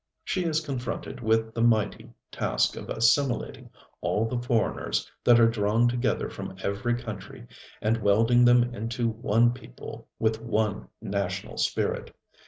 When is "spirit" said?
11.57-12.15